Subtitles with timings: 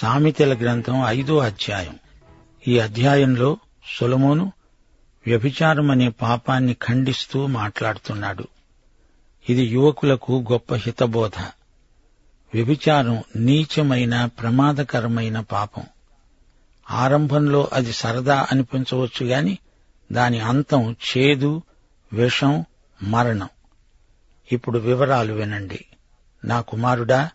[0.00, 1.98] సామెతల గ్రంథం ఐదో అధ్యాయం.
[2.68, 3.58] ఈ అధ్యాయంలో
[4.00, 4.52] సొలమోను
[5.26, 8.48] వ్యభిచారం అనే పాపాన్ని ఖండిస్తూ మాట్లాడుతున్నాడు.
[9.48, 11.32] ఇది యువకులకు గొప్ప హితబోధ.
[12.54, 15.82] వ్యభిచారం నీచమైన ప్రమాదకరమైన పాపం.
[16.90, 19.58] ఆరంభంలో అది సరదా అనిపించవచ్చు గాని
[20.12, 21.62] దాని అంతం చేదు
[22.12, 22.64] విషం
[23.02, 23.48] మరణం.
[24.52, 25.84] ఇప్పుడు వివరాలు వినండి.
[26.44, 27.30] నా కుమారుడా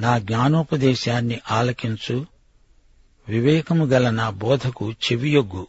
[0.00, 2.26] నా జ్ఞానోపదేశాన్ని ఆలకించు.
[3.28, 5.66] వివేకము గల నా బోధకు చెవియొగ్గు.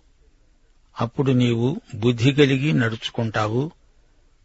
[1.01, 3.71] అప్పుడు నీవు బుద్ధి కలిగి నడుచుకుంటావు.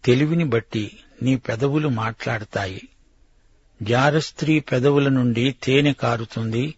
[0.04, 2.88] తెలివిని బట్టి నీ పెదవులు మాట్లాడతాయి.
[3.82, 6.74] జారస్త్రీ పెదవుల నుండి తేనె కారుతుంది.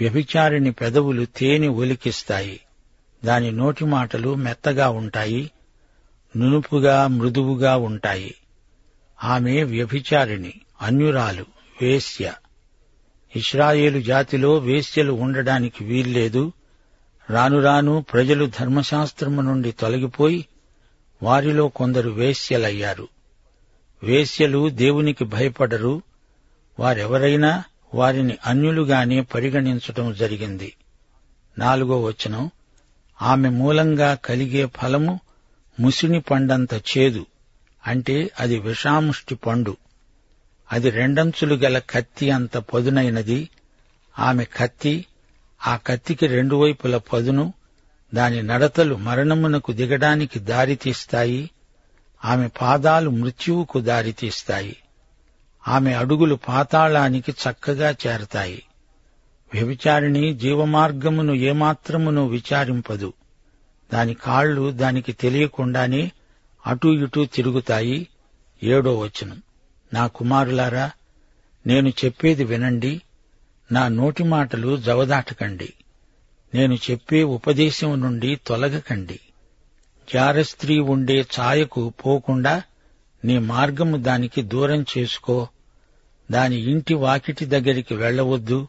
[0.00, 2.60] వ్యభిచారిణి పెదవులు తేనె ఒలికిస్తాయి.
[3.24, 5.50] దాని నోటి మాటలు మెత్తగా ఉంటాయి.
[6.36, 8.34] నునుపుగా మృదువుగా ఉంటాయి.
[9.24, 11.59] ఆమె వ్యభిచారిణి అన్యురాలు.
[11.82, 12.32] వేశ్య.
[13.36, 16.52] ఇస్రాయేలు జాతిలో వేశ్యలు ఉండడానికి వీల్లేదు.
[17.30, 20.46] రాను రాను ప్రజలు ధర్మశాస్త్రము నుండి తొలగిపోయి
[21.22, 23.08] వారిలో కొందరు వేశ్యలయ్యారు.
[24.02, 26.02] వేశ్యలు దేవునికి భయపడరు.
[26.78, 27.64] వారెవరైనా
[27.94, 30.76] వారిని అన్యులుగానే పరిగణించటం జరిగింది.
[31.58, 32.50] నాలుగో వచనం.
[33.22, 35.20] ఆమె మూలంగా కలిగే ఫలము
[35.80, 37.26] ముసిని పండంత చేదు.
[37.86, 39.76] అంటే అది విషాముష్టి పండు.
[40.72, 43.48] అది రెండంచులు గల కత్తి అంత పదునైనది.
[44.18, 45.06] ఆమె కత్తి
[45.66, 47.52] ఆ కత్తికి రెండు వైపుల పదును.
[48.14, 51.50] దాని నడతలు మరణమునకు దిగడానికి దారితీస్తాయి
[52.24, 54.76] ఆమె పాదాలు మృత్యువుకు దారితీస్తాయి
[55.68, 58.62] ఆమె అడుగులు పాతాళానికి చక్కగా చేరతాయి.
[59.54, 63.12] వ్యభిచారిణి జీవమార్గమును ఏమాత్రమును విచారింపదు.
[63.92, 66.12] దాని కాళ్ళు దానికి తెలియకుండానే
[66.66, 68.08] అటూ ఇటూ తిరుగుతాయి.
[68.62, 69.42] ఏడో వచనం.
[69.92, 70.90] నా కుమారులారా
[71.66, 73.02] నేను చెప్పేది వినండి
[73.72, 75.72] నా నోటి మాటలు జవదాటకండి
[76.54, 79.20] నేను చెప్పే ఉపదేశం నుండి తొలగకండి.
[80.12, 82.62] జారస్త్రీ ఉండే ఛాయకు పోకుండా
[83.24, 85.48] నీ మార్గము దానికి దూరం చేసుకో
[86.30, 88.68] దాని ఇంటి వాకిటి దగ్గరికి వెళ్ళవద్దు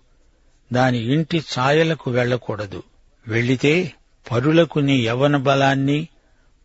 [0.73, 2.83] దాని ఇంటి ఛాయలకు వెళ్ళకూడదు.
[3.27, 3.93] వెళ్ళితే
[4.31, 6.07] పరులకు నీ యవన బలాన్ని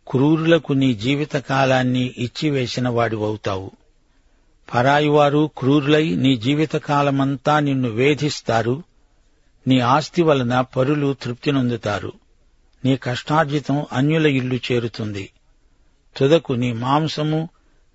[0.07, 3.71] క్రూరులకు నీ జీవితకాలాన్ని ఇచ్చివేసిన వాడివవుతావు.
[4.73, 8.83] పరాయివారు క్రూరులై నీ జీవితకాలమంతా నిన్ను వేధిస్తారు.
[9.67, 12.13] నీ ఆస్తి వలన పరులు తృప్తి నొందుతారు.
[12.85, 15.29] నీ కష్టార్జితం అన్యుల ఇల్లు చేరుతుంది.
[16.17, 17.49] తుదకు నీ మాంసము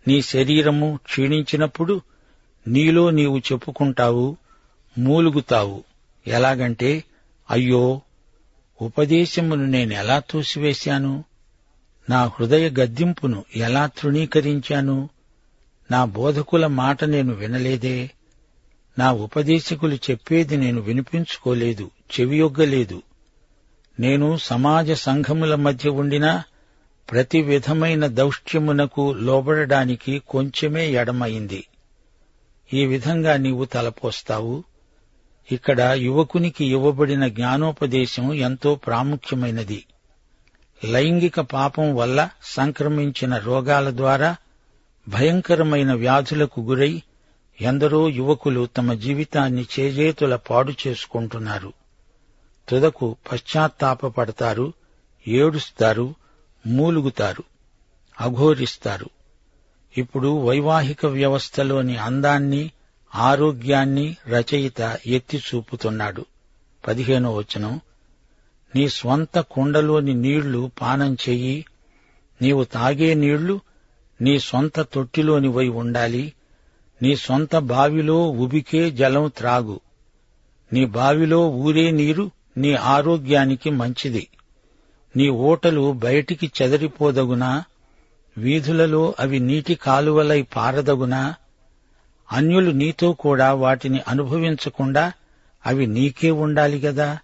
[0.08, 2.00] నీ శరీరము క్షీణించినప్పుడు
[2.68, 4.36] నీలో నీవు చెప్పుకుంటావు
[4.98, 5.84] మూలుగుతావు.
[6.26, 7.04] ఎలాగంటే
[7.50, 8.00] అయ్యో
[8.82, 11.24] ఉపదేశమును నేనెలా తోసివేశాను?
[12.10, 15.08] నా హృదయ గద్దింపును ఎలా తృణీకరించాను?
[15.90, 18.10] నా బోధకుల మాట నేను వినలేదే.
[18.98, 23.02] నా ఉపదేశకులు చెప్పేది నేను వినిపించుకోలేదు చెవియొగ్గలేదు.
[24.00, 26.42] నేను సమాజ సంఘముల మధ్య ఉండినా
[27.10, 31.64] ప్రతి విధమైన దౌష్ట్యమునకు లోబడడానికి కొంచెమే ఎడమైంది
[32.74, 34.64] ఈ విధంగా నీవు తలపోస్తావు.
[35.52, 39.84] ఇక్కడ యువకునికి ఇవ్వబడిన జ్ఞానోపదేశం ఎంతో ప్రాముఖ్యమైనది.
[40.84, 44.36] లైంగిక పాపం వల్ల సంక్రమించిన రోగాల ద్వారా
[45.08, 47.02] భయంకరమైన వ్యాధులకు గురై
[47.60, 51.72] ఎందరో యువకులు తమ జీవితాన్ని చేజేతుల పాడు చేసుకుంటున్నారు.
[52.68, 54.72] తుదకు పశ్చాత్తాపపడతారు
[55.28, 56.14] ఏడుస్తారు
[56.66, 57.44] మూలుగుతారు
[58.20, 59.10] అఘోరిస్తారు.
[59.96, 62.70] ఇప్పుడు వైవాహిక వ్యవస్థలోని అందాన్ని
[63.14, 66.24] ఆరోగ్యాన్ని రచయిత ఎత్తి చూపుతున్నాడు
[66.86, 67.80] పదిహేనో వచనం.
[68.76, 71.64] నీ స్వంత కుండలోని నీళ్ళు పానం చెయ్యి
[72.42, 73.60] నీవు తాగే నీళ్ళు
[74.22, 76.32] నీ సొంత తొట్టిలోనివై ఉండాలి.
[77.02, 79.80] నీ సొంత బావిలో ఉబికే జలం త్రాగు.
[80.72, 84.28] నీ బావిలో ఊరే నీరు నీ ఆరోగ్యానికి మంచిది.
[85.16, 87.64] నీ ఓటలు బయటికి చెదరిపోదగునా?
[88.38, 91.34] వీధులలో అవి నీటి కాలువలై పారదగునా?
[92.32, 95.12] అన్యులు నీతో కూడా వాటిని అనుభవించకుండా
[95.66, 97.18] అవి నీకే ఉండాలి గదా?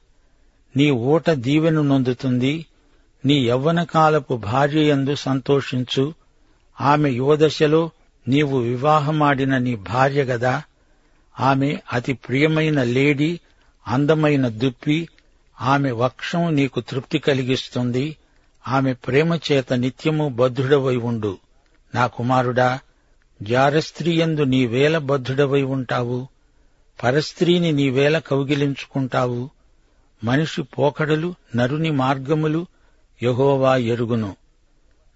[0.77, 2.67] నీ ఊట దీవెను నొందుతుంది.
[3.25, 6.15] నీ యవ్వన కాలపు భార్యయందు సంతోషించు.
[6.81, 7.91] ఆమె యువదశలో
[8.29, 10.63] నీవు వివాహమాడిన నీ భార్య గదా.
[11.41, 13.41] ఆమె అతి ప్రియమైన లేడీ
[13.89, 15.09] అందమైన దుప్పి
[15.61, 18.17] ఆమె వక్షం నీకు తృప్తి కలిగిస్తుంది.
[18.69, 21.39] ఆమె ప్రేమ చేత నిత్యము బద్ధుడవై ఉండు.
[21.95, 22.81] నా కుమారుడా
[23.43, 26.29] జారస్త్రీయందు నీవేల బద్ధుడవై ఉంటావు.
[27.03, 29.51] పరస్త్రీని నీవేల కౌగిలించుకుంటావు.
[30.25, 32.67] మనిషి పోకడలు నరుని మార్గములు
[33.23, 34.37] యహోవా ఎరుగును.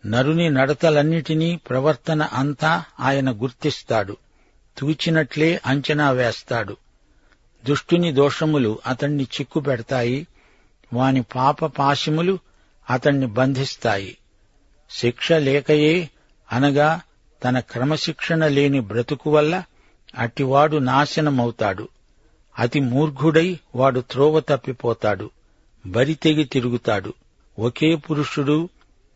[0.06, 4.16] నరుని నడతలన్నిటినీ ప్రవర్తన అంతా ఆయన గుర్తిస్తాడు.
[4.78, 6.76] తూచినట్లే అంచనా వేస్తాడు.
[7.64, 10.26] దుష్టుని దోషములు అతణ్ణి చిక్కుపెడతాయి.
[10.93, 12.38] వాని పాప పాశములు
[12.90, 14.19] అతణ్ణి బంధిస్తాయి.
[14.90, 16.10] శిక్ష లేకయే
[16.52, 17.00] అనగా
[17.44, 19.62] తన క్రమశిక్షణ లేని బ్రతుకు వల్ల
[20.19, 21.88] అట్టివాడు నాశనమవుతాడు.
[22.58, 25.31] అతి మూర్ఘుడై వాడు త్రోవ తప్పిపోతాడు.
[25.87, 27.14] బరితెగి తిరుగుతాడు.
[27.58, 28.69] ఒకే పురుషుడు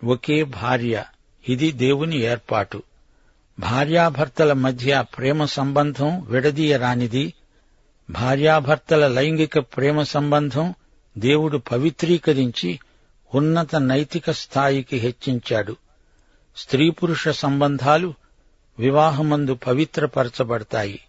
[0.05, 1.05] ఒకే భార్య.
[1.49, 2.83] ఇది దేవుని ఏర్పాటు.
[3.59, 7.35] భార్యాభర్తల మధ్య ప్రేమ సంబంధం విడదీయరానిది.
[8.11, 10.75] భార్యాభర్తల లైంగిక ప్రేమ సంబంధం
[11.19, 12.81] దేవుడు పవిత్రీకరించి
[13.35, 15.77] ఉన్నత నైతిక స్థాయికి హెచ్చించాడు.
[16.57, 18.15] స్త్రీ పురుష సంబంధాలు
[18.79, 21.01] వివాహమందు పవిత్రపరచబడతాయి.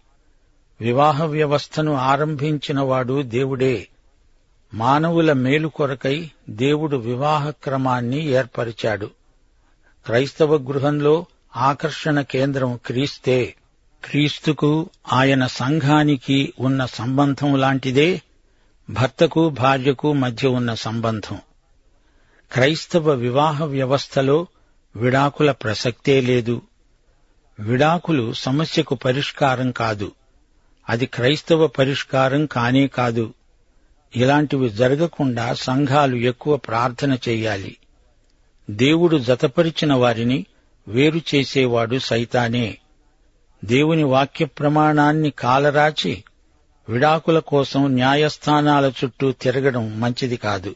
[0.80, 3.88] వివాహ వ్యవస్థను ఆరంభించినవాడు దేవుడే.
[4.74, 9.10] మానవుల మేలు కొరకై దేవుడు వివాహ క్రమాన్ని ఏర్పరిచాడు.
[10.06, 11.26] క్రైస్తవ గృహంలో
[11.56, 13.54] ఆకర్షణ కేంద్రం క్రీస్తే.
[14.04, 18.22] క్రీస్తుకు ఆయన సంఘానికి ఉన్న సంబంధం లాంటిదే
[18.90, 21.38] భర్తకు భార్యకు మధ్య ఉన్న సంబంధం.
[22.52, 24.46] క్రైస్తవ వివాహ వ్యవస్థలో
[24.96, 26.62] విడాకుల ప్రసక్తే లేదు.
[27.60, 30.12] విడాకులు సమస్యకు పరిష్కారం కాదు.
[30.88, 33.34] అది క్రైస్తవ పరిష్కారం కానే కాదు.
[34.16, 37.76] ఇలాంటివి జరగకుండా సంఘాలు ఎక్కువ ప్రార్థన చేయాలి.
[38.70, 40.46] దేవుడు జతపరిచిన వారిని
[40.88, 42.78] వేరు చేసేవాడు సైతానే.
[43.64, 46.24] దేవుని వాక్య ప్రమాణాన్ని కాలరాచి
[46.88, 50.74] విడాకుల కోసం న్యాయస్థానాల చుట్టూ తిరగడం మంచిది కాదు.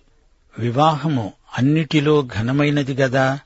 [0.59, 3.39] వివాహము అన్నిటిలో ఘనమైనది గదా.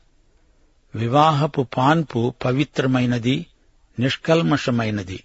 [0.94, 3.46] వివాహపు పాన్పు పవిత్రమైనది
[3.98, 5.24] నిష్కల్మషమైనది.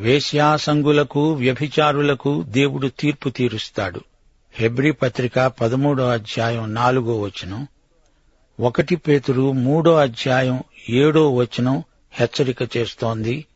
[0.00, 4.00] వేశ్యాసంగులకు వ్యభిచారులకు దేవుడు తీర్పు తీరుస్తాడు.
[4.54, 7.66] హెబ్రి పత్రిక పదమూడో అధ్యాయం నాలుగో వచనం
[8.60, 13.46] ఒకటి పేతురు మూడో అధ్యాయం ఏడో వచనం హెచ్చరిక చేస్తోంది.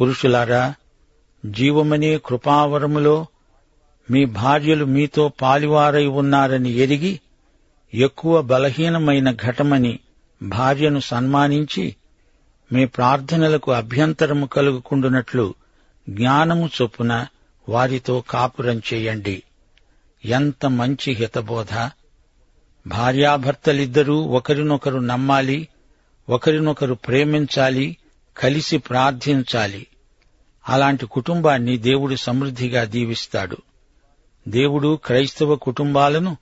[0.00, 0.74] పురుషులారా
[1.46, 3.26] జీవమనే కృపావరములో
[4.10, 7.20] మీ భార్యలు మీతో పాలివారై ఉన్నారని ఎరిగి
[7.94, 9.98] ఎక్కువ బలహీనమైన ఘటమని
[10.42, 11.96] భార్యను సన్మానించి
[12.72, 15.54] మీ ప్రార్థనలకు అభ్యంతరము కలుగుకుండునట్లు
[16.08, 17.26] జ్ఞానము చొప్పున
[17.68, 19.42] వారితో కాపురం చేయండి.
[20.24, 21.90] ఎంత మంచి హితబోధ.
[22.86, 25.68] భార్యాభర్తలిద్దరూ ఒకరినొకరు నమ్మాలి
[26.28, 27.96] ఒకరినొకరు ప్రేమించాలి
[28.36, 29.86] కలిసి ప్రార్థించాలి.
[30.68, 33.56] అలాంటి కుటుంబాన్ని దేవుడు సమృద్ధిగా దీవిస్తాడు.
[34.48, 36.36] దేవుడు క్రైస్తవ కుటుంబాలను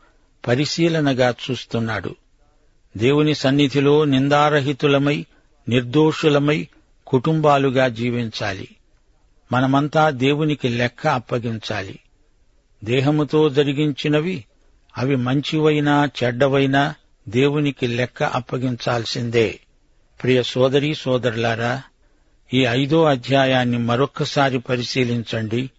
[0.48, 2.16] పరిశీలనగా చూస్తున్నాడు.
[2.96, 5.26] దేవుని సన్నిధిలో నిందారహితులమై
[5.68, 6.68] నిర్దోషులమై
[7.06, 8.68] కుటుంబాలుగా జీవించాలి.
[9.54, 11.98] మనమంతా దేవునికి లెక్క అప్పగించాలి.
[12.84, 14.44] దేహముతో జరిగించినవి
[14.98, 16.94] అవి మంచివైనా చెడ్డవైనా
[17.28, 19.60] దేవునికి లెక్క అప్పగించాల్సిందే.
[20.22, 21.82] ప్రియ సోదరి సోదరులారా
[22.54, 25.70] ఈ ఐదో అధ్యాయాన్ని మరొక్కసారి పరిశీలించండి.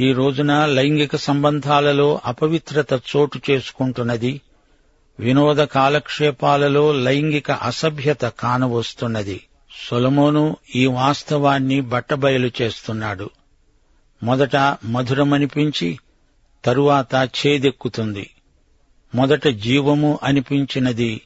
[0.00, 4.40] ఈ రోజున లైంగిక సంబంధాలలో అపవిత్రత చోటు చేసుకుంటున్నది.
[5.18, 9.40] వినోద కాలక్షేపాలలో లైంగిక అసభ్యత కానవస్తున్నది.
[9.84, 13.30] సొలమోను ఈ వాస్తవాన్ని బట్టబయలు చేస్తున్నాడు.
[14.22, 15.98] మొదట మధురమనిపించి
[16.64, 18.30] తరువాత చేదెక్కుతుంది.
[19.14, 21.20] మొదట జీవము అనిపించినది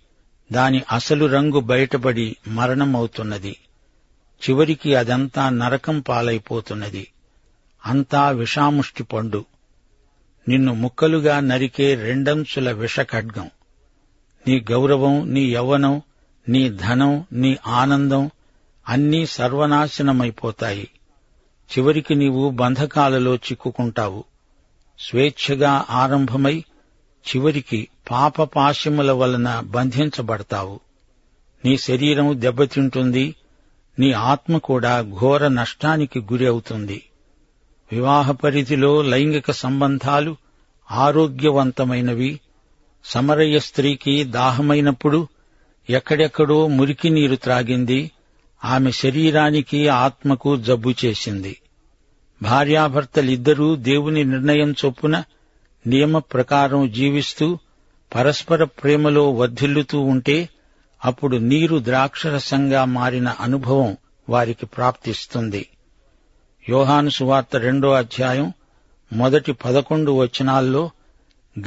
[0.53, 3.57] దాని అసలు రంగు బయటపడి మరణమవుతున్నది.
[4.41, 7.09] చివరికి అదంతా నరకం పాలైపోతున్నది.
[7.87, 9.45] అంతా విషాముష్టి పండు.
[10.49, 13.51] నిన్ను ముక్కలుగా నరికే రెండంచుల విషఖడ్గం.
[14.49, 16.03] నీ గౌరవం నీ యవ్వనం
[16.49, 18.31] నీ ధనం నీ ఆనందం
[18.89, 20.89] అన్నీ సర్వనాశనమైపోతాయి.
[21.79, 24.25] చివరికి నీవు బంధకాలలో చిక్కుకుంటావు.
[24.99, 26.65] స్వేచ్ఛగా ఆరంభమై
[27.29, 30.81] చివరికి పాప పాశముల వలన బంధించబడతావు.
[31.65, 33.35] నీ శరీరం దెబ్బతింటుంది
[33.99, 37.11] నీ ఆత్మ కూడా ఘోర నష్టానికి గురి అవుతుంది.
[37.93, 40.37] వివాహ పరిధిలో లైంగిక సంబంధాలు
[40.91, 42.41] ఆరోగ్యవంతమైనవి.
[43.05, 45.29] సమరయ్య స్త్రీకి దాహమైనప్పుడు
[45.91, 48.11] ఎక్కడెక్కడో మురికి నీరు త్రాగింది.
[48.65, 51.57] ఆమె శరీరానికి ఆత్మకు జబ్బు చేసింది.
[52.43, 55.23] భార్యాభర్తలిద్దరూ దేవుని నిర్ణయం చొప్పున
[55.87, 57.59] నియమ ప్రకారం జీవిస్తూ
[58.15, 60.49] పరస్పర ప్రేమలో వర్ధిల్లుతూ ఉంటే
[61.05, 63.97] అప్పుడు నీరు ద్రాక్షరసంగా మారిన అనుభవం
[64.29, 65.69] వారికి ప్రాప్తిస్తుంది.
[66.69, 68.53] యోహాను సువార్త రెండో అధ్యాయం
[69.13, 70.91] మొదటి పదకొండు వచనాల్లో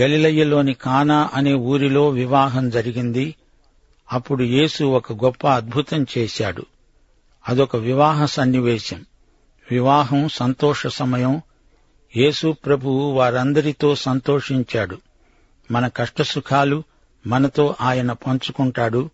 [0.02, 3.36] గలిలయ్యలోని కానా అనే ఊరిలో వివాహం జరిగింది.
[4.12, 6.66] అప్పుడు యేసు ఒక గొప్ప అద్భుతం చేశాడు.
[7.50, 9.06] అదొక వివాహ సన్నివేశం.
[9.72, 11.42] వివాహం సంతోష సమయం.
[12.18, 14.98] యేసు ప్రభువు వారందరితో సంతోషించాడు.
[15.72, 16.84] మన కష్టసుఖాలు
[17.28, 19.10] మనతో ఆయన పంచుకుంటాడు.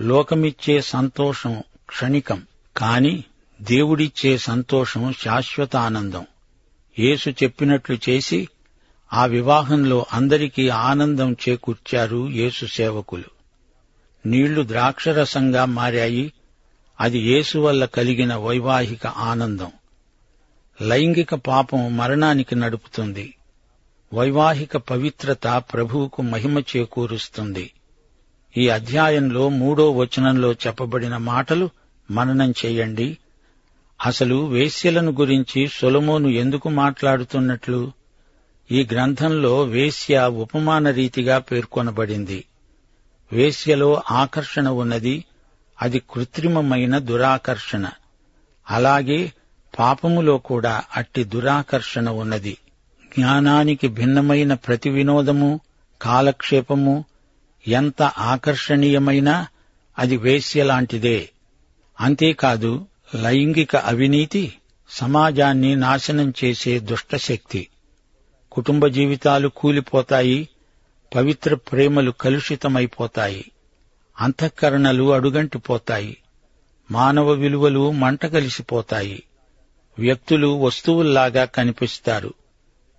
[0.00, 2.42] లోకమిచ్చే సంతోషం క్షణికం.
[2.76, 3.24] కాని
[3.62, 6.26] దేవుడిచ్చే సంతోషం శాశ్వత ఆనందం
[6.98, 8.48] యేసు చెప్పినట్లు చేసి
[9.12, 13.24] ఆ వివాహంలో అందరికీ ఆనందం చేకూర్చారు యేసు సేవకులు.
[14.26, 16.32] నీళ్ళు ద్రాక్షరసంగా మారాయి.
[17.00, 19.72] అది యేసు వల్ల కలిగిన వైవాహిక ఆనందం.
[20.82, 23.34] లైంగిక పాపం మరణానికి నడుపుతుంది.
[24.14, 27.72] వైవాహిక పవిత్రత ప్రభువుకు మహిమ చేకూరుస్తుంది.
[28.56, 31.70] ఈ అధ్యాయంలో మూడో వచనంలో చెప్పబడిన మాటలు
[32.10, 33.18] మననం చేయండి.
[34.06, 37.92] అసలు వేశ్యలను గురించి సొలమోను ఎందుకు మాట్లాడుతున్నట్లు?
[38.72, 42.44] ఈ గ్రంథంలో వేశ్య ఉపమాన రీతిగా పేర్కొనబడింది.
[43.32, 45.24] వేశ్యలో ఆకర్షణ ఉన్నది
[45.82, 47.88] అది కృత్రిమమైన దురాకర్షణ.
[48.70, 49.32] అలాగే
[49.78, 52.58] పాపములో కూడా అట్టి దురాకర్షణ ఉన్నది.
[53.04, 55.60] జ్ఞానానికి భిన్నమైన ప్రతి వినోదము
[56.02, 57.04] కాలక్షేపము
[57.68, 59.46] ఎంత ఆకర్షణీయమైనా
[59.98, 61.28] అది వేశ్యలాంటిదే
[62.00, 64.52] అంతేకాదు లైంగిక అవినీతి
[64.90, 67.68] సమాజాన్ని నాశనం చేసే దుష్టశక్తి.
[68.52, 70.48] కుటుంబ జీవితాలు కూలిపోతాయి
[71.14, 73.50] పవిత్ర ప్రేమలు కలుషితమైపోతాయి.
[74.20, 76.16] అంతఃకరణలు అడుగంటిపోతాయి.
[76.90, 79.22] మానవ విలువలు మంట కలిసిపోతాయి.
[79.98, 82.34] వ్యక్తులు వస్తువుల్లాగా కనిపిస్తారు.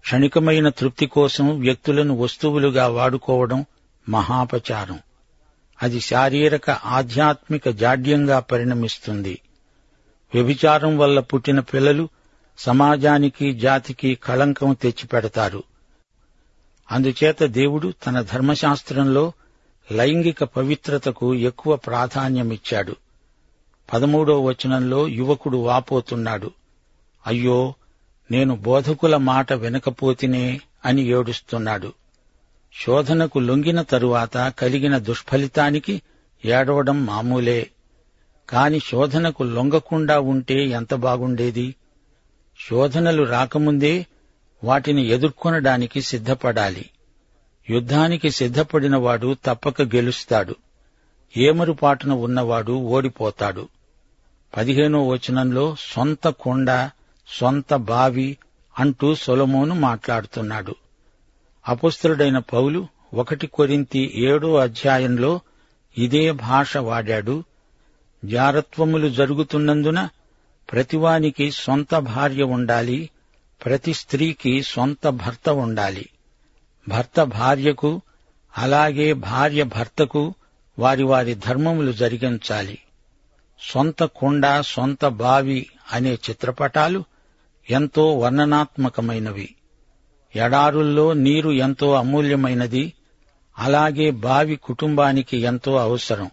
[0.02, 3.66] క్షణికమైన తృప్తి కోసం వ్యక్తులను వస్తువులుగా వాడుకోవడం
[4.10, 5.00] మహాపచారం.
[5.84, 9.42] అది శారీరక ఆధ్యాత్మిక జాడ్యంగా పరిణమిస్తుంది.
[10.34, 12.10] వ్యభిచారం వల్ల పుట్టిన పిల్లలు
[12.58, 15.64] సమాజానికి జాతికి కళంకం తెచ్చిపెడతారు.
[16.92, 19.34] అందుచేత దేవుడు తన ధర్మశాస్త్రంలో
[19.92, 22.96] లైంగిక పవిత్రతకు ఎక్కువ ప్రాధాన్యమిచ్చాడు.
[23.94, 26.52] పదమూడో వచనంలో యువకుడు వాపోతున్నాడు.
[27.28, 27.74] అయ్యో
[28.32, 31.94] నేను బోధకుల మాట వినకపోతినే అని ఏడుస్తున్నాడు.
[32.86, 36.02] శోధనకు లొంగిన తరువాత కలిగిన దుష్ఫలితానికి
[36.46, 37.70] ఏడవడం మామూలే.
[38.50, 41.76] కాని శోధనకు లొంగకుండా ఉంటే ఎంత బాగుండేది?
[42.70, 44.06] శోధనలు రాకముందే
[44.64, 46.90] వాటిని ఎదుర్కొనడానికి సిద్ధపడాలి.
[47.70, 50.56] యుద్ధానికి సిద్ధపడినవాడు తప్పక గెలుస్తాడు.
[51.38, 53.68] ఏమరుపాటున ఉన్నవాడు ఓడిపోతాడు.
[54.58, 56.90] పదిహేనో వచనంలో సొంత కొండ
[57.40, 58.38] సొంత బావి
[58.80, 60.76] అంటూ సొలమోను మాట్లాడుతున్నాడు.
[61.68, 65.40] అపుస్తుడైన పౌలు ఒకటి కొరింతి ఏడో అధ్యాయంలో
[65.98, 67.44] ఇదే భాష వాడాడు.
[68.26, 70.10] జారత్వములు జరుగుతున్నందున
[70.72, 73.10] ప్రతివానికి సొంత భార్య ఉండాలి
[73.66, 76.10] ప్రతి స్త్రీకి సొంత భర్త ఉండాలి.
[76.88, 78.02] భర్త భార్యకు
[78.58, 80.34] అలాగే భార్య భర్తకు
[80.80, 82.80] వారి వారి ధర్మములు జరిగించాలి.
[83.74, 87.04] సొంత కొండ సొంత బావి అనే చిత్రపటాలు
[87.70, 89.56] ఎంతో వర్ణనాత్మకమైనవి.
[90.36, 92.94] ఎడారుల్లో నీరు ఎంతో అమూల్యమైనది
[93.58, 96.32] అలాగే బావి కుటుంబానికి ఎంతో అవసరం.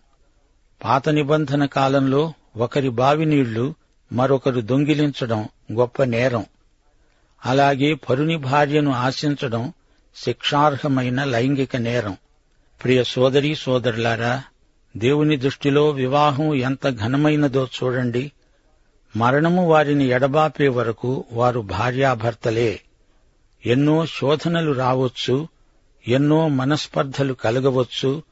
[0.84, 3.74] పాత నిబంధన కాలంలో ఒకరి బావి నీళ్ళు
[4.12, 6.46] మరొకరు దొంగిలించడం గొప్ప నేరం.
[7.46, 9.72] అలాగే పరుని భార్యను ఆశించడం
[10.16, 12.16] శిక్షార్హమైన లైంగిక నేరం.
[12.84, 14.42] ప్రియ సోదరీ సోదరులారా
[14.96, 18.32] దేవుని దృష్టిలో వివాహం ఎంత ఘనమైనదో చూడండి.
[19.16, 22.80] మరణము వారిని ఎడబాపే వరకు వారు భార్యాభర్తలే.
[23.66, 25.48] ఎన్నో శోధనలు రావచ్చు
[26.08, 28.22] ఎన్నో మనస్పర్ధలు కలగవచ్చు.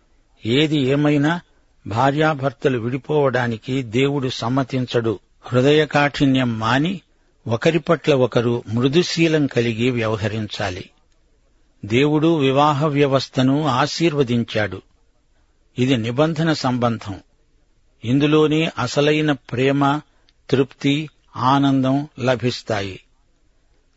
[0.46, 1.40] ఏది ఏమైనా
[1.86, 5.18] భార్యాభర్తలు విడిపోవడానికి దేవుడు సమ్మతించడు.
[5.42, 7.00] హృదయకాఠిన్యం మాని
[7.46, 10.90] ఒకరి పట్ల ఒకరు మృదుశీలం కలిగి వ్యవహరించాలి.
[11.84, 14.82] దేవుడు వివాహ వ్యవస్థను ఆశీర్వదించాడు.
[15.78, 17.20] ఇది నిబంధన సంబంధం.
[18.04, 20.00] ఇందులోనే అసలైన ప్రేమ
[20.50, 23.00] తృప్తి ఆనందం లభిస్తాయి.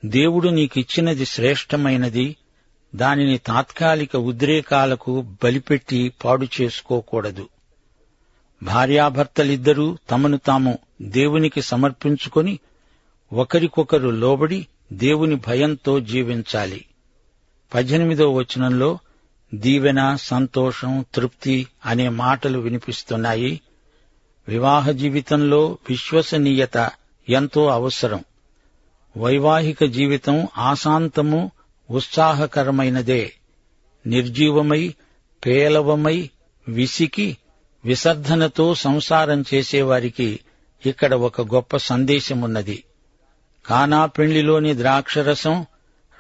[0.06, 2.36] దేవుడు నీకిచ్చినది శ్రేష్టమైనది
[2.96, 7.50] దానిని తాత్కాలిక ఉద్రేకాలకు బలిపెట్టి పాడు చేసుకోకూడదు.
[8.64, 12.60] భార్యాభర్తలిద్దరూ తమను తాము దేవునికి సమర్పించుకొని
[13.34, 16.86] ఒకరికొకరు లోబడి దేవుని భయంతో జీవించాలి.
[17.74, 19.00] పద్దెనిమిదో వచనంలో
[19.56, 23.62] దీవెన సంతోషం తృప్తి అనే మాటలు వినిపిస్తున్నాయి.
[24.48, 26.92] వివాహ జీవితంలో విశ్వసనీయత
[27.30, 28.24] ఎంతో అవసరం.
[29.18, 31.52] వైవాహిక జీవితం ఆశాంతము
[31.92, 33.34] ఉత్సాహకరమైనదే.
[34.08, 34.94] నిర్జీవమై
[35.46, 36.30] పేలవమై
[36.68, 37.38] విసికి
[37.86, 40.40] విసర్ధనతో సంసారం చేసేవారికి
[40.86, 42.84] ఇక్కడ ఒక గొప్ప సందేశమున్నది.
[43.66, 45.66] కానా పెళ్ళిలోని ద్రాక్షరసం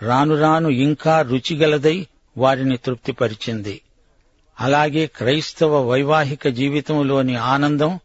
[0.05, 2.07] రాను రాను ఇంకా రుచిగలదై
[2.37, 3.81] వారిని తృప్తిపరిచింది.
[4.59, 7.99] అలాగే క్రైస్తవ వైవాహిక జీవితంలోని ఆనందం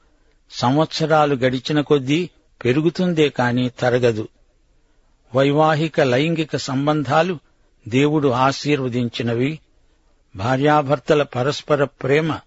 [0.50, 2.30] సంవత్సరాలు గడిచిన కొద్దీ
[2.64, 4.28] పెరుగుతుందే కాని తరగదు.
[5.34, 7.38] వైవాహిక లైంగిక సంబంధాలు
[7.88, 9.58] దేవుడు ఆశీర్వదించినవి.
[10.36, 12.38] భార్యాభర్తల పరస్పర ప్రేమ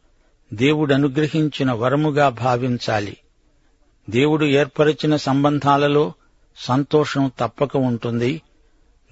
[0.53, 3.17] దేవుడు అనుగ్రహించిన వరముగా భావించాలి.
[4.09, 6.13] దేవుడు ఏర్పరిచిన సంబంధాలలో
[6.57, 8.41] సంతోషం తప్పక ఉంటుంది.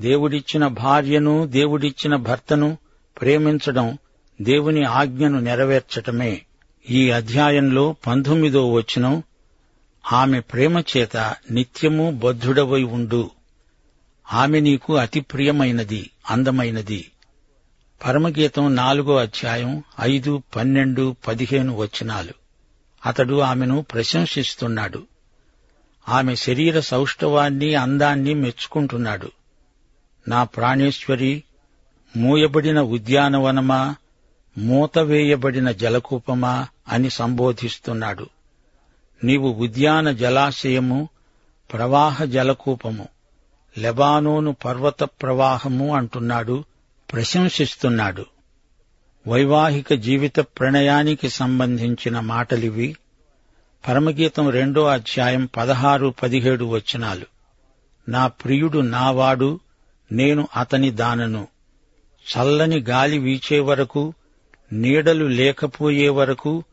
[0.02, 2.78] దేవుడిచ్చిన భార్యను దేవుడిచ్చిన భర్తను
[3.22, 3.98] ప్రేమించడం
[4.42, 6.42] దేవుని ఆజ్ఞను నెరవేర్చటమే.
[6.90, 9.24] ఈ అధ్యాయంలో పంతొమ్మిదో వచనం
[10.14, 13.32] ఆమె ప్రేమ చేత నిత్యము బద్ధుడవై ఉండు.
[14.34, 17.12] ఆమె నీకు అతి ప్రియమైనది అందమైనది.
[18.06, 22.32] పరమగీతం నాలుగో అధ్యాయం ఐదు పన్నెండు పదిహేను వచనాలు.
[23.06, 25.04] అతడు ఆమెను ప్రశంసిస్తున్నాడు.
[26.10, 29.32] ఆమె శరీర సౌష్ఠవాన్ని అందాన్ని మెచ్చుకుంటున్నాడు.
[30.28, 31.44] నా ప్రాణేశ్వరి
[32.18, 33.96] మూయబడిన ఉద్యానవనమా
[34.58, 38.30] మూతవేయబడిన జలకూపమా అని సంబోధిస్తున్నాడు.
[39.24, 41.10] నీవు ఉద్యాన జలాశయము
[41.74, 43.08] ప్రవాహ జలకూపము
[43.78, 46.64] లెబానోను పర్వత ప్రవాహము అంటున్నాడు
[47.14, 48.26] ప్రశంసిస్తున్నాడు.
[49.28, 52.96] వైవాహిక జీవిత ప్రణయానికి సంబంధించిన మాటలివి
[53.88, 57.26] పరమగీతం రెండో అధ్యాయం పదహారు పదిహేడు వచనాలు.
[58.10, 59.60] నా ప్రియుడు నావాడు
[60.12, 61.48] నేను అతని దానను.
[62.20, 64.14] చల్లని గాలి వీచే వరకు
[64.72, 66.64] నీడలు లేకపోయే వరకు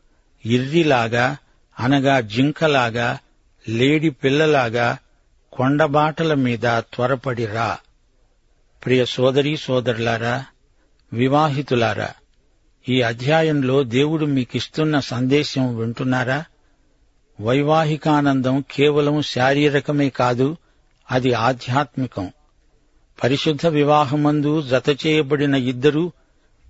[0.45, 1.37] ఇర్రిలాగా
[1.79, 3.19] అనగా జింకలాగా
[3.69, 4.97] లేడి పిల్లలాగా
[5.53, 7.77] కొండబాటల మీద త్వరపడి రా.
[8.85, 10.45] ప్రియ సోదరీ సోదరులారా
[11.13, 12.09] వివాహితులారా
[12.89, 16.45] ఈ అధ్యాయంలో దేవుడు మీకిస్తున్న సందేశం వింటున్నారా?
[17.41, 20.57] వైవాహికానందం కేవలం శారీరకమే కాదు
[21.11, 22.31] అది ఆధ్యాత్మికం.
[23.23, 26.11] పరిశుద్ధ వివాహమందు జతచేయబడిన ఇద్దరూ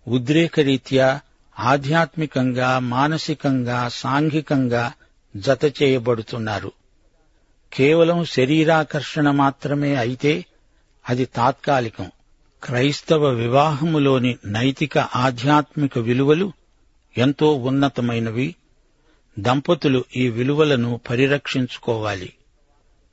[0.07, 1.19] ఉద్రేకరీత్యా
[1.59, 4.93] ఆధ్యాత్మికంగా మానసికంగా సాంఘికంగా
[5.35, 6.71] జత చేయబడుతున్నారు
[7.73, 10.45] కేవలం శరీరాకర్షణ మాత్రమే అయితే
[11.09, 12.11] అది తాత్కాలికం.
[12.63, 16.51] క్రైస్తవ వివాహములోని నైతిక ఆధ్యాత్మిక విలువలు
[17.17, 18.55] ఎంతో ఉన్నతమైనవి.
[19.39, 22.33] దంపతులు ఈ విలువలను పరిరక్షించుకోవాలి.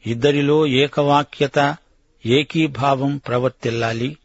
[0.06, 1.76] ఇద్దరిలో ఏకవాక్యత
[2.26, 4.16] ఏకీభావం ప్రవర్తిల్లాలి.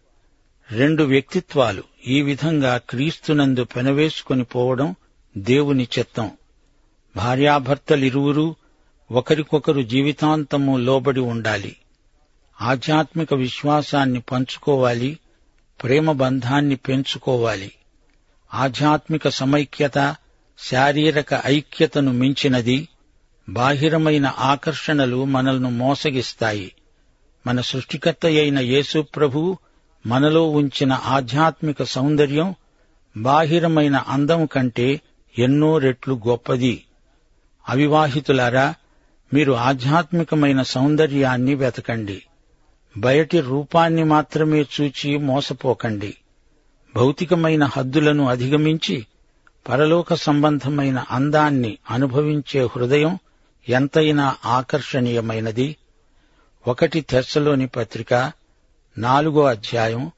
[0.72, 4.96] రెండు వ్యక్తిత్వాలు ఈ విధంగా క్రీస్తునందు పెనవేసుకుని పోవడం
[5.38, 6.32] దేవుని చిత్తం.
[7.16, 8.56] భార్యాభర్తలిరువురూ
[9.12, 11.76] ఒకరికొకరు జీవితాంతము లోబడి ఉండాలి.
[12.62, 15.20] ఆధ్యాత్మిక విశ్వాసాన్ని పంచుకోవాలి.
[15.84, 17.72] ప్రేమ బంధాన్ని పెంచుకోవాలి.
[18.54, 20.16] ఆధ్యాత్మిక సమైక్యత
[20.72, 22.88] శారీరక ఐక్యతను మించినది.
[23.50, 26.72] బాహిరమైన ఆకర్షణలు మనల్ని మోసగిస్తాయి.
[27.50, 29.58] మన సృష్టికర్త అయిన యేసు ప్రభు
[30.06, 32.56] మనలో ఉంచిన ఆధ్యాత్మిక సౌందర్యం
[33.18, 35.02] బాహిరమైన అందం కంటే
[35.40, 36.84] ఎన్నో రెట్లు గొప్పది.
[37.70, 38.76] అవివాహితులారా
[39.34, 42.24] మీరు ఆధ్యాత్మికమైన సౌందర్యాన్ని వెతకండి.
[42.98, 46.16] బయటి రూపాన్ని మాత్రమే చూచి మోసపోకండి.
[46.96, 49.06] భౌతికమైన హద్దులను అధిగమించి
[49.70, 53.20] పరలోక సంబంధమైన అందాన్ని అనుభవించే హృదయం
[53.70, 55.76] ఎంతైనా ఆకర్షణీయమైనది.
[56.68, 58.32] ఒకటి తెస్సలోని పత్రిక
[58.98, 60.12] నాలుగో అధ్యాయం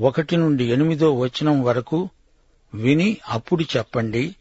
[0.00, 2.08] ఒకటి నుండి ఎనిమిదో వచనం వరకు
[2.74, 4.36] విని అప్పుడు చెప్పండి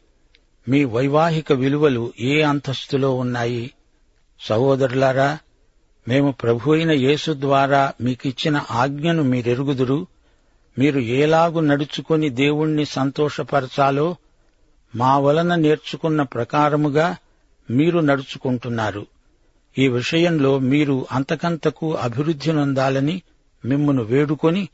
[0.67, 3.71] మీ వైవాహిక విలువలు ఏ అంతస్తులో ఉన్నాయి?
[4.41, 5.39] సహోదరులారా
[6.07, 10.07] మేము ప్రభు అయిన యేసు ద్వారా మీకిచ్చిన ఆజ్ఞను మీరెరుగుదురు.
[10.79, 14.15] మీరు ఏలాగు నడుచుకొని దేవుణ్ణి సంతోషపరచాలో
[14.95, 17.17] మా వలన నేర్చుకున్న ప్రకారముగా
[17.71, 19.07] మీరు నడుచుకుంటున్నారు.
[19.77, 23.21] ఈ విషయంలో మీరు అంతకంతకు అభివృద్ధి నొందాలని
[23.65, 24.69] మిమ్మును వేడుకొని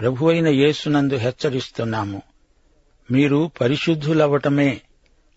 [0.00, 2.22] ప్రభువైన యేసునందు హెచ్చరిస్తున్నాము.
[3.10, 4.80] మీరు పరిశుద్ధులవటమే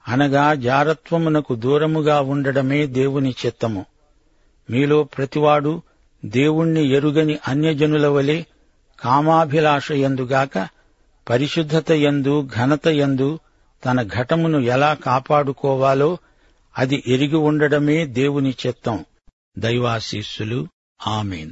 [0.08, 3.86] అనగా జారత్వమునకు దూరముగా ఉండడమే దేవుని చిత్తము.
[4.70, 5.82] మీలో ప్రతివాడు
[6.26, 8.44] దేవుణ్ణి ఎరుగని అన్యజనుల వలె
[9.00, 10.68] కామాభిలాషయందుగాక
[11.30, 13.40] పరిశుద్ధత యందు ఘనత యందు
[13.86, 16.18] తన ఘటమును ఎలా కాపాడుకోవాలో
[16.78, 19.06] అది ఎరిగి ఉండడమే దేవుని చిత్తం.
[19.58, 20.68] దైవాశీస్సులు.
[21.08, 21.52] ఆమెన్.